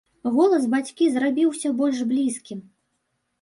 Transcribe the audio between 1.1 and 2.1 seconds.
зрабіўся больш